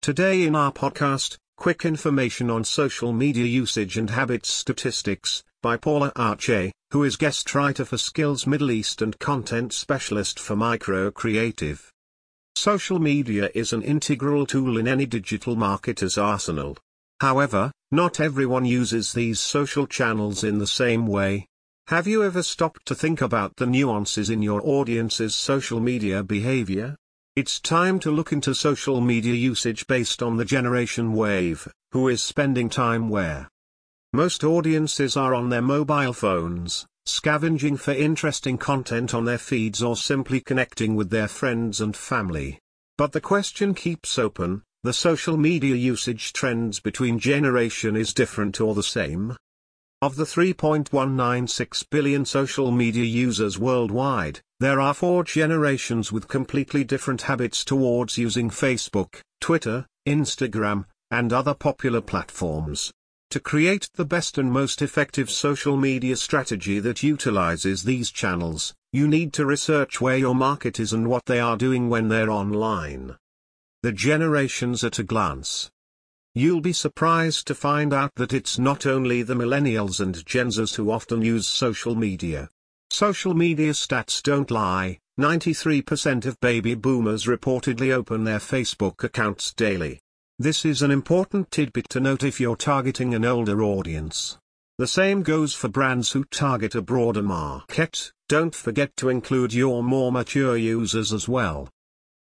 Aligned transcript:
Today 0.00 0.44
in 0.44 0.54
our 0.54 0.72
podcast, 0.72 1.36
quick 1.56 1.84
information 1.84 2.50
on 2.50 2.64
social 2.64 3.12
media 3.12 3.44
usage 3.44 3.98
and 3.98 4.08
habits 4.08 4.48
statistics, 4.48 5.42
by 5.60 5.76
Paula 5.76 6.12
Arce, 6.14 6.72
who 6.92 7.02
is 7.02 7.16
guest 7.16 7.52
writer 7.54 7.84
for 7.84 7.98
Skills 7.98 8.46
Middle 8.46 8.70
East 8.70 9.02
and 9.02 9.18
content 9.18 9.72
specialist 9.72 10.38
for 10.38 10.54
Micro 10.54 11.10
Creative. 11.10 11.92
Social 12.54 12.98
media 13.00 13.50
is 13.54 13.72
an 13.72 13.82
integral 13.82 14.46
tool 14.46 14.78
in 14.78 14.86
any 14.86 15.04
digital 15.04 15.56
marketer's 15.56 16.16
arsenal. 16.16 16.78
However, 17.20 17.72
not 17.90 18.20
everyone 18.20 18.64
uses 18.64 19.12
these 19.12 19.40
social 19.40 19.86
channels 19.86 20.44
in 20.44 20.58
the 20.58 20.66
same 20.66 21.06
way. 21.06 21.46
Have 21.88 22.06
you 22.06 22.22
ever 22.22 22.44
stopped 22.44 22.86
to 22.86 22.94
think 22.94 23.20
about 23.20 23.56
the 23.56 23.66
nuances 23.66 24.30
in 24.30 24.42
your 24.42 24.62
audience's 24.64 25.34
social 25.34 25.80
media 25.80 26.22
behavior? 26.22 26.96
It's 27.38 27.60
time 27.60 28.00
to 28.00 28.10
look 28.10 28.32
into 28.32 28.52
social 28.52 29.00
media 29.00 29.32
usage 29.32 29.86
based 29.86 30.24
on 30.24 30.38
the 30.38 30.44
generation 30.44 31.12
wave, 31.12 31.68
who 31.92 32.08
is 32.08 32.20
spending 32.20 32.68
time 32.68 33.08
where. 33.10 33.48
Most 34.12 34.42
audiences 34.42 35.16
are 35.16 35.32
on 35.36 35.48
their 35.48 35.62
mobile 35.62 36.12
phones, 36.12 36.84
scavenging 37.06 37.76
for 37.76 37.92
interesting 37.92 38.58
content 38.58 39.14
on 39.14 39.24
their 39.24 39.38
feeds 39.38 39.84
or 39.84 39.96
simply 39.96 40.40
connecting 40.40 40.96
with 40.96 41.10
their 41.10 41.28
friends 41.28 41.80
and 41.80 41.96
family. 41.96 42.58
But 42.96 43.12
the 43.12 43.20
question 43.20 43.72
keeps 43.72 44.18
open, 44.18 44.64
the 44.82 44.92
social 44.92 45.36
media 45.36 45.76
usage 45.76 46.32
trends 46.32 46.80
between 46.80 47.20
generation 47.20 47.94
is 47.94 48.12
different 48.12 48.60
or 48.60 48.74
the 48.74 48.82
same? 48.82 49.36
Of 50.00 50.14
the 50.14 50.22
3.196 50.22 51.90
billion 51.90 52.24
social 52.24 52.70
media 52.70 53.02
users 53.02 53.58
worldwide, 53.58 54.40
there 54.60 54.80
are 54.80 54.94
four 54.94 55.24
generations 55.24 56.12
with 56.12 56.28
completely 56.28 56.84
different 56.84 57.22
habits 57.22 57.64
towards 57.64 58.16
using 58.16 58.48
Facebook, 58.48 59.20
Twitter, 59.40 59.86
Instagram, 60.06 60.84
and 61.10 61.32
other 61.32 61.52
popular 61.52 62.00
platforms. 62.00 62.92
To 63.30 63.40
create 63.40 63.88
the 63.94 64.04
best 64.04 64.38
and 64.38 64.52
most 64.52 64.82
effective 64.82 65.32
social 65.32 65.76
media 65.76 66.14
strategy 66.14 66.78
that 66.78 67.02
utilizes 67.02 67.82
these 67.82 68.12
channels, 68.12 68.74
you 68.92 69.08
need 69.08 69.32
to 69.32 69.44
research 69.46 70.00
where 70.00 70.16
your 70.16 70.34
market 70.36 70.78
is 70.78 70.92
and 70.92 71.08
what 71.08 71.26
they 71.26 71.40
are 71.40 71.56
doing 71.56 71.90
when 71.90 72.06
they're 72.06 72.30
online. 72.30 73.16
The 73.82 73.90
generations 73.90 74.84
at 74.84 75.00
a 75.00 75.02
glance. 75.02 75.72
You'll 76.38 76.60
be 76.60 76.72
surprised 76.72 77.48
to 77.48 77.54
find 77.56 77.92
out 77.92 78.14
that 78.14 78.32
it's 78.32 78.60
not 78.60 78.86
only 78.86 79.24
the 79.24 79.34
millennials 79.34 79.98
and 79.98 80.24
Gen 80.24 80.50
Zers 80.50 80.76
who 80.76 80.88
often 80.88 81.20
use 81.20 81.48
social 81.48 81.96
media. 81.96 82.48
Social 82.90 83.34
media 83.34 83.72
stats 83.72 84.22
don't 84.22 84.48
lie, 84.48 85.00
93% 85.18 86.26
of 86.26 86.38
baby 86.38 86.76
boomers 86.76 87.26
reportedly 87.26 87.90
open 87.92 88.22
their 88.22 88.38
Facebook 88.38 89.02
accounts 89.02 89.52
daily. 89.52 89.98
This 90.38 90.64
is 90.64 90.80
an 90.80 90.92
important 90.92 91.50
tidbit 91.50 91.88
to 91.88 91.98
note 91.98 92.22
if 92.22 92.38
you're 92.38 92.54
targeting 92.54 93.14
an 93.14 93.24
older 93.24 93.60
audience. 93.64 94.38
The 94.78 94.86
same 94.86 95.24
goes 95.24 95.54
for 95.54 95.66
brands 95.66 96.12
who 96.12 96.22
target 96.22 96.76
a 96.76 96.82
broader 96.82 97.24
market, 97.24 98.12
don't 98.28 98.54
forget 98.54 98.94
to 98.98 99.08
include 99.08 99.52
your 99.52 99.82
more 99.82 100.12
mature 100.12 100.56
users 100.56 101.12
as 101.12 101.28
well. 101.28 101.68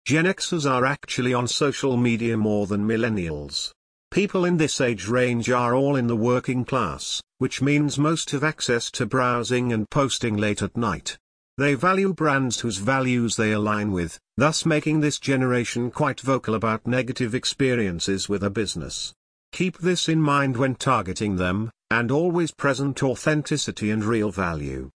Gen 0.06 0.24
Xers 0.24 0.64
are 0.64 0.86
actually 0.86 1.34
on 1.34 1.46
social 1.46 1.98
media 1.98 2.38
more 2.38 2.66
than 2.66 2.88
millennials. 2.88 3.74
People 4.10 4.46
in 4.46 4.56
this 4.56 4.80
age 4.80 5.06
range 5.06 5.50
are 5.50 5.74
all 5.74 5.94
in 5.94 6.06
the 6.06 6.16
working 6.16 6.64
class, 6.64 7.20
which 7.38 7.60
means 7.60 7.98
most 7.98 8.30
have 8.30 8.42
access 8.42 8.90
to 8.92 9.04
browsing 9.04 9.70
and 9.72 9.88
posting 9.90 10.36
late 10.36 10.62
at 10.62 10.76
night. 10.76 11.18
They 11.58 11.74
value 11.74 12.14
brands 12.14 12.60
whose 12.60 12.78
values 12.78 13.36
they 13.36 13.52
align 13.52 13.92
with, 13.92 14.18
thus 14.36 14.64
making 14.64 15.00
this 15.00 15.18
generation 15.18 15.90
quite 15.90 16.20
vocal 16.20 16.54
about 16.54 16.86
negative 16.86 17.34
experiences 17.34 18.30
with 18.30 18.42
a 18.42 18.50
business. 18.50 19.12
Keep 19.52 19.78
this 19.78 20.08
in 20.08 20.22
mind 20.22 20.56
when 20.56 20.74
targeting 20.74 21.36
them, 21.36 21.70
and 21.90 22.10
always 22.10 22.50
present 22.50 23.02
authenticity 23.02 23.90
and 23.90 24.04
real 24.04 24.30
value. 24.30 24.90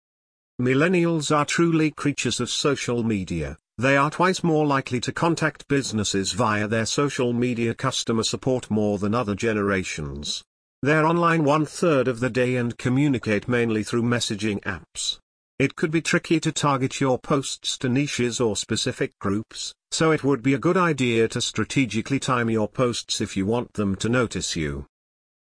Millennials 0.62 1.36
are 1.36 1.46
truly 1.46 1.92
creatures 1.92 2.40
of 2.40 2.50
social 2.50 3.04
media, 3.04 3.58
they 3.78 3.98
are 3.98 4.12
twice 4.12 4.44
more 4.44 4.66
likely 4.66 5.00
to 5.00 5.12
contact 5.12 5.68
businesses 5.68 6.34
via 6.34 6.68
their 6.68 6.86
social 6.86 7.34
media 7.34 7.74
customer 7.74 8.24
support 8.24 8.70
more 8.70 8.98
than 8.98 9.16
other 9.16 9.36
generations. 9.36 10.44
They're 10.84 11.06
online 11.06 11.44
one 11.44 11.66
third 11.66 12.08
of 12.08 12.20
the 12.20 12.30
day 12.30 12.56
and 12.56 12.78
communicate 12.78 13.48
mainly 13.48 13.84
through 13.84 14.04
messaging 14.04 14.62
apps. 14.62 15.20
It 15.60 15.76
could 15.76 15.92
be 15.92 16.02
tricky 16.02 16.40
to 16.40 16.52
target 16.52 17.00
your 17.00 17.20
posts 17.20 17.78
to 17.80 17.90
niches 17.90 18.40
or 18.40 18.56
specific 18.56 19.18
groups, 19.20 19.74
so 19.92 20.12
it 20.12 20.24
would 20.24 20.42
be 20.42 20.56
a 20.56 20.60
good 20.60 20.78
idea 20.78 21.28
to 21.28 21.42
strategically 21.42 22.20
time 22.20 22.50
your 22.50 22.68
posts 22.68 23.22
if 23.22 23.38
you 23.38 23.46
want 23.46 23.74
them 23.74 23.96
to 23.98 24.10
notice 24.10 24.56
you. 24.56 24.88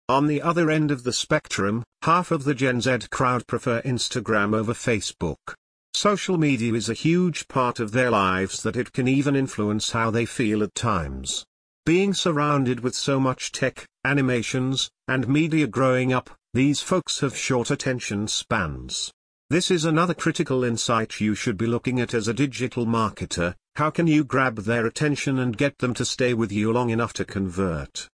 On 0.09 0.27
the 0.27 0.43
other 0.43 0.71
end 0.71 0.91
of 0.91 1.05
the 1.05 1.13
spectrum, 1.13 1.85
half 2.03 2.31
of 2.31 2.45
the 2.45 2.55
Gen 2.55 2.81
Z 2.81 2.99
crowd 3.11 3.47
prefer 3.47 3.83
Instagram 3.83 4.57
over 4.57 4.73
Facebook. 4.73 5.55
Social 6.01 6.39
media 6.39 6.75
is 6.75 6.89
a 6.89 6.95
huge 6.95 7.49
part 7.49 7.81
of 7.81 7.91
their 7.91 8.09
lives 8.09 8.63
that 8.63 8.77
it 8.77 8.93
can 8.93 9.09
even 9.09 9.35
influence 9.35 9.91
how 9.91 10.13
they 10.13 10.27
feel 10.27 10.63
at 10.63 10.73
times. 10.77 11.45
Being 11.85 12.15
surrounded 12.15 12.79
with 12.79 12.95
so 12.95 13.19
much 13.19 13.51
tech, 13.51 13.85
animations, 14.05 14.93
and 15.09 15.27
media 15.27 15.67
growing 15.67 16.13
up, 16.13 16.31
these 16.55 16.81
folks 16.81 17.19
have 17.19 17.37
short 17.37 17.73
attention 17.73 18.29
spans. 18.29 19.13
This 19.51 19.73
is 19.73 19.85
another 19.85 20.15
critical 20.15 20.63
insight 20.63 21.21
you 21.21 21.35
should 21.35 21.57
be 21.57 21.67
looking 21.67 21.99
at 21.99 22.15
as 22.15 22.29
a 22.29 22.33
digital 22.33 22.87
marketer, 22.87 23.57
how 23.75 23.91
can 23.91 24.07
you 24.07 24.23
grab 24.23 24.59
their 24.59 24.87
attention 24.87 25.41
and 25.41 25.59
get 25.59 25.79
them 25.79 25.95
to 25.95 26.05
stay 26.05 26.33
with 26.33 26.53
you 26.53 26.73
long 26.73 26.91
enough 26.91 27.13
to 27.15 27.25
convert? 27.25 28.07